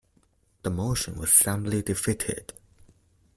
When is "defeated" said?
1.83-2.53